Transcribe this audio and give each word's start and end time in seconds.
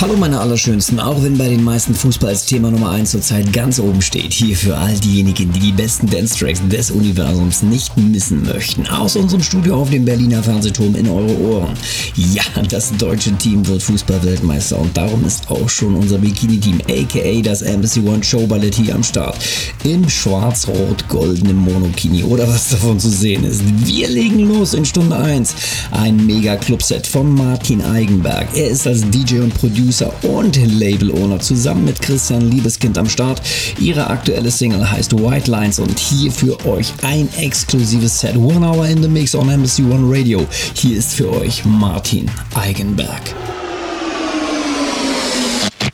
Hallo 0.00 0.16
meine 0.16 0.38
Allerschönsten, 0.38 1.00
auch 1.00 1.24
wenn 1.24 1.36
bei 1.36 1.48
den 1.48 1.64
meisten 1.64 1.92
Fußball 1.92 2.30
als 2.30 2.46
Thema 2.46 2.70
Nummer 2.70 2.90
1 2.92 3.10
zurzeit 3.10 3.52
ganz 3.52 3.80
oben 3.80 4.00
steht, 4.00 4.32
hier 4.32 4.56
für 4.56 4.76
all 4.76 4.94
diejenigen, 4.94 5.50
die 5.50 5.58
die 5.58 5.72
besten 5.72 6.08
Dance-Tracks 6.08 6.62
des 6.68 6.92
Universums 6.92 7.64
nicht 7.64 7.96
missen 7.96 8.44
möchten, 8.44 8.86
aus 8.86 9.16
unserem 9.16 9.42
Studio 9.42 9.74
auf 9.80 9.90
dem 9.90 10.04
Berliner 10.04 10.40
Fernsehturm 10.40 10.94
in 10.94 11.08
eure 11.08 11.36
Ohren. 11.40 11.74
Ja, 12.14 12.44
das 12.70 12.92
deutsche 12.96 13.32
Team 13.38 13.66
wird 13.66 13.82
Fußball-Weltmeister 13.82 14.78
und 14.78 14.96
darum 14.96 15.24
ist 15.24 15.50
auch 15.50 15.68
schon 15.68 15.96
unser 15.96 16.18
Bikini-Team, 16.18 16.80
aka 16.88 17.42
das 17.42 17.62
Embassy 17.62 17.98
One 17.98 18.22
Show 18.22 18.46
Ballett 18.46 18.76
hier 18.76 18.94
am 18.94 19.02
Start. 19.02 19.36
Im 19.82 20.08
schwarz-rot-goldenen 20.08 21.56
Monokini 21.56 22.22
oder 22.22 22.46
was 22.46 22.68
davon 22.68 23.00
zu 23.00 23.08
sehen 23.08 23.42
ist. 23.42 23.62
Wir 23.84 24.08
legen 24.08 24.46
los 24.46 24.74
in 24.74 24.84
Stunde 24.84 25.16
1. 25.16 25.56
Ein 25.90 26.24
Mega-Clubset 26.24 27.04
von 27.04 27.34
Martin 27.34 27.82
Eigenberg. 27.82 28.46
Er 28.54 28.68
ist 28.68 28.86
als 28.86 29.00
DJ 29.10 29.40
und 29.40 29.54
Producer 29.54 29.87
Producer 29.88 30.12
und 30.22 30.54
Label-Owner 30.54 31.40
zusammen 31.40 31.86
mit 31.86 32.02
Christian 32.02 32.50
Liebeskind 32.50 32.98
am 32.98 33.08
Start. 33.08 33.40
Ihre 33.80 34.08
aktuelle 34.08 34.50
Single 34.50 34.90
heißt 34.90 35.18
White 35.18 35.50
Lines 35.50 35.78
und 35.78 35.98
hier 35.98 36.30
für 36.30 36.62
euch 36.66 36.92
ein 37.00 37.26
exklusives 37.38 38.20
Set. 38.20 38.36
One 38.36 38.66
Hour 38.66 38.86
in 38.86 39.02
the 39.02 39.08
Mix 39.08 39.34
on 39.34 39.48
Embassy 39.48 39.82
One 39.82 40.04
Radio. 40.04 40.46
Hier 40.74 40.98
ist 40.98 41.14
für 41.14 41.30
euch 41.30 41.64
Martin 41.64 42.30
Eigenberg. 42.54 43.34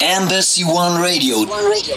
Embassy 0.00 0.64
One 0.64 1.00
Radio. 1.00 1.42
One 1.42 1.52
Radio. 1.52 1.94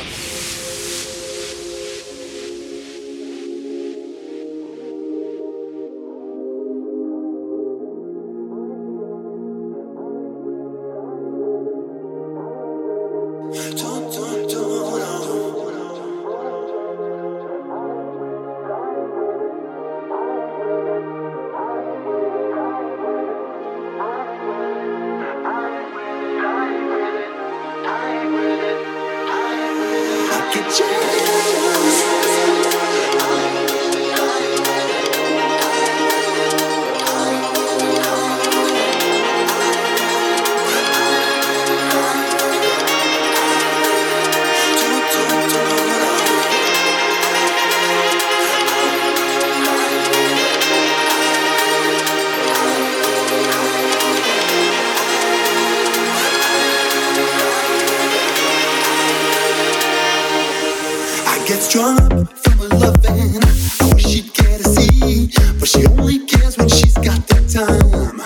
gets 61.48 61.72
drawn 61.72 61.98
up 62.02 62.38
from 62.40 62.58
her 62.58 62.68
loving. 62.78 63.40
I 63.80 63.94
wish 63.94 64.06
she'd 64.06 64.34
care 64.34 64.58
to 64.58 64.64
see, 64.66 65.32
but 65.58 65.68
she 65.70 65.86
only 65.88 66.26
cares 66.26 66.58
when 66.58 66.68
she's 66.68 66.96
got 66.96 67.26
time. 67.48 68.20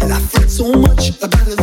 And 0.00 0.12
I 0.12 0.18
fret 0.18 0.50
so 0.50 0.72
much 0.72 1.22
about 1.22 1.46
it. 1.46 1.57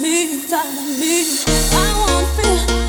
me, 0.00 0.42
telling 0.46 1.00
me 1.00 1.26
I 1.72 2.06
won't 2.08 2.28
feel. 2.36 2.85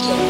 Radio. 0.00 0.27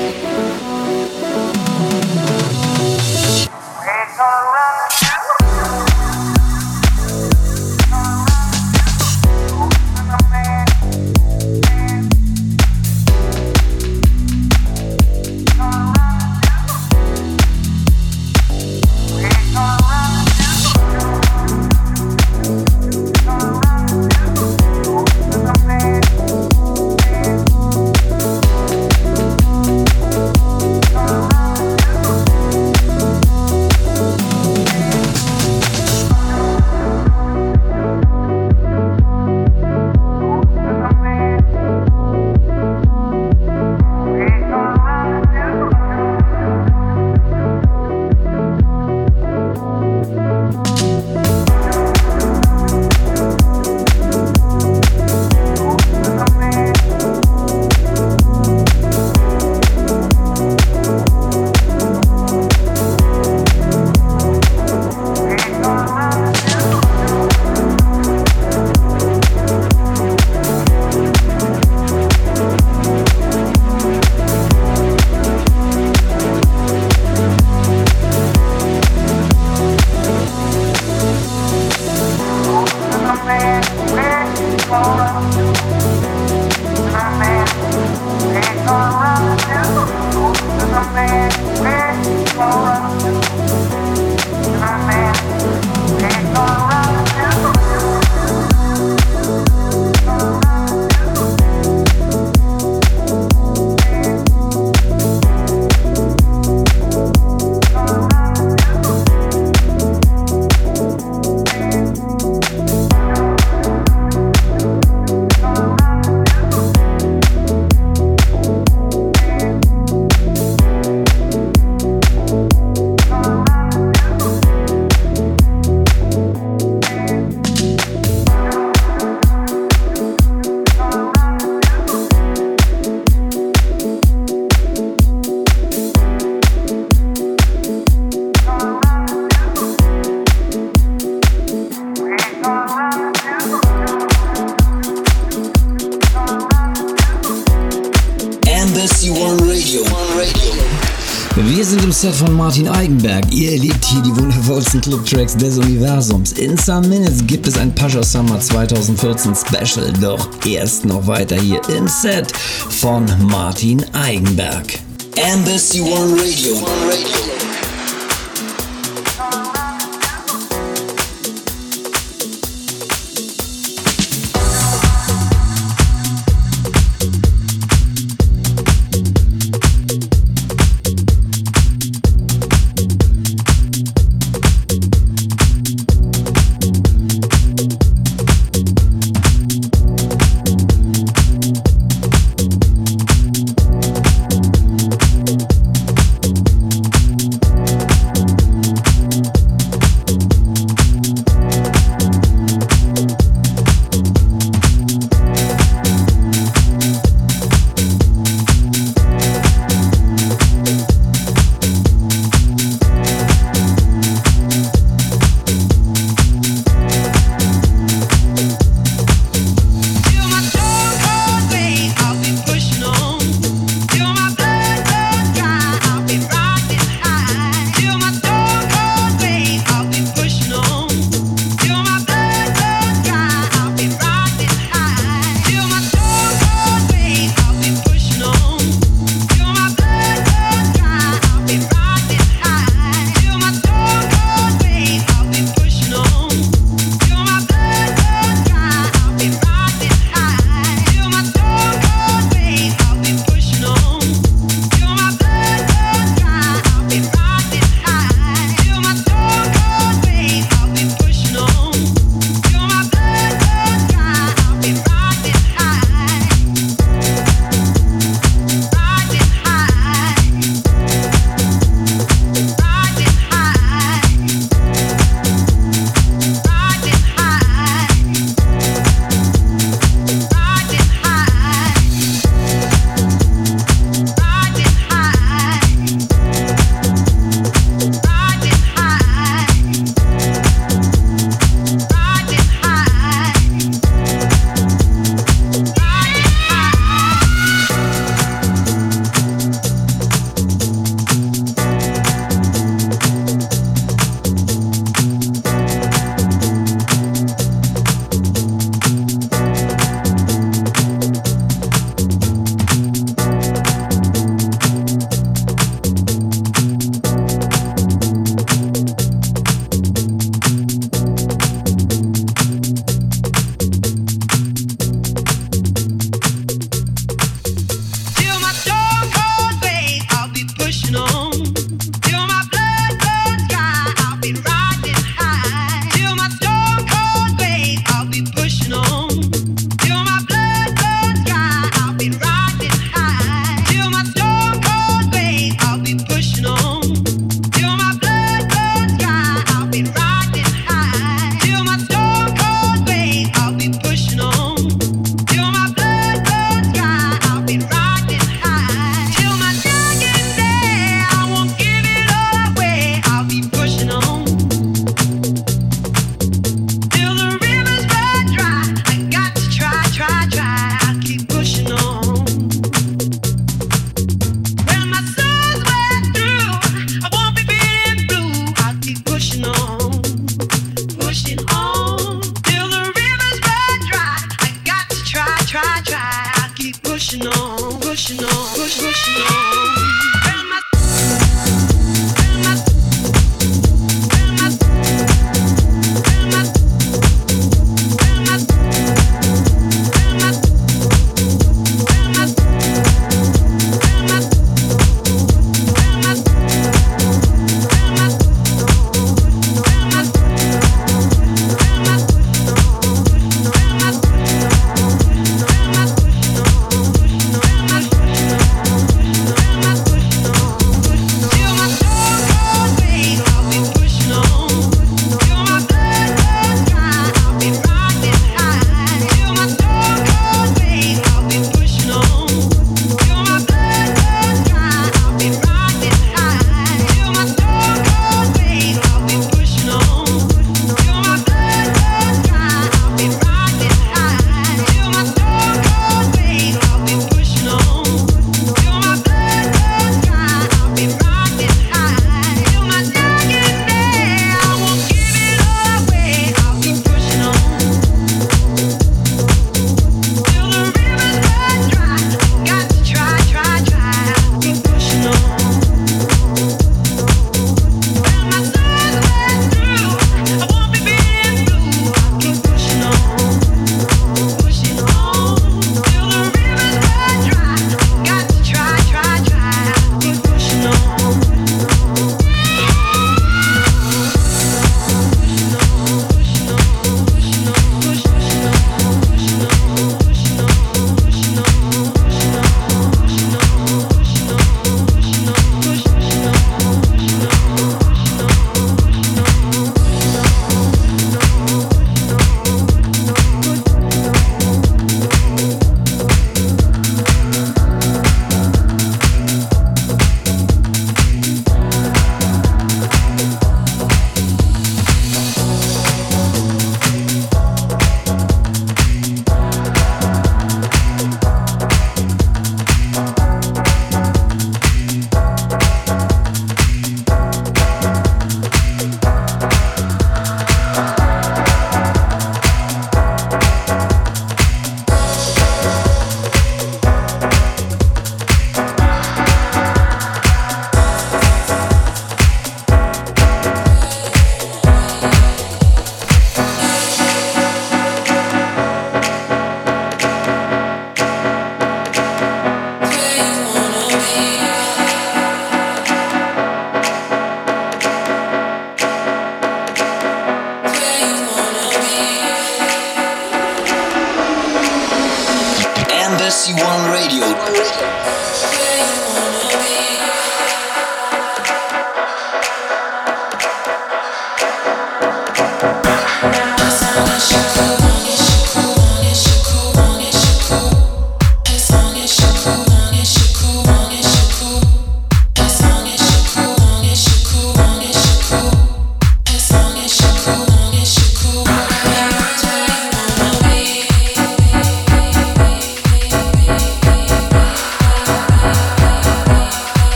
Set 151.98 152.14
von 152.14 152.36
Martin 152.36 152.68
Eigenberg. 152.68 153.24
Ihr 153.32 153.54
erlebt 153.54 153.84
hier 153.84 154.00
die 154.00 154.14
wundervollsten 154.14 154.80
Club-Tracks 154.80 155.36
des 155.36 155.58
Universums. 155.58 156.30
In 156.34 156.56
some 156.56 156.86
minutes 156.86 157.26
gibt 157.26 157.48
es 157.48 157.58
ein 157.58 157.74
Pascha 157.74 158.04
Summer 158.04 158.38
2014 158.38 159.34
Special, 159.34 159.92
doch 160.00 160.28
erst 160.46 160.84
noch 160.84 161.04
weiter 161.08 161.34
hier 161.34 161.60
im 161.70 161.88
Set 161.88 162.30
von 162.36 163.04
Martin 163.26 163.84
Eigenberg. 163.94 164.78
Embassy 165.16 165.80
One 165.80 166.12
Radio. 166.12 166.52
One 166.52 166.86
Radio. 166.86 167.47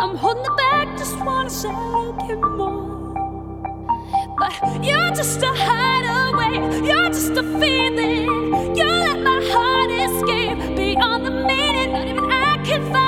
I'm 0.00 0.14
holding 0.16 0.44
it 0.44 0.56
back, 0.56 0.96
just 0.96 1.18
wanna 1.24 1.50
say 1.50 1.70
it 1.70 2.40
more. 2.40 3.14
But 4.38 4.84
you're 4.84 5.10
just 5.10 5.42
a 5.42 5.48
hideaway, 5.48 6.86
you're 6.86 7.08
just 7.08 7.32
a 7.32 7.42
feeling. 7.58 8.76
You 8.76 8.84
let 8.84 9.20
my 9.20 9.40
heart 9.50 9.90
escape 9.90 10.76
beyond 10.76 11.26
the 11.26 11.32
meaning, 11.32 11.92
not 11.92 12.06
even 12.06 12.30
I 12.30 12.64
can 12.64 12.92
find. 12.92 13.07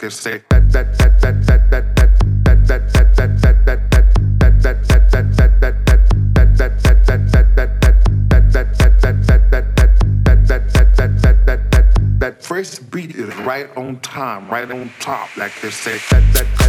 could 0.00 0.12
say 0.12 0.40
that 0.48 0.72
that 0.72 0.96
that 0.98 1.20
that 1.20 1.46
that 1.46 1.66
that 1.66 1.94
that 1.94 2.16
that 2.16 2.56
that 2.66 2.88
that 2.88 3.38
that 3.38 3.46
that 11.46 11.70
that 11.70 11.90
that 12.18 12.42
first 12.42 12.90
beat 12.90 13.14
is 13.14 13.34
right 13.38 13.68
on 13.76 13.98
time, 14.00 14.48
right 14.48 14.70
on 14.70 14.90
top, 15.00 15.36
like 15.36 15.52
they 15.60 15.70
that 15.70 16.00
that 16.10 16.10
that 16.10 16.32
that 16.32 16.32
that 16.32 16.59